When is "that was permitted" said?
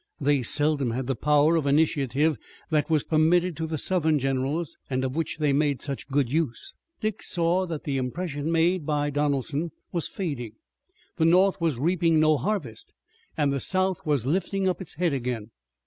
2.71-3.55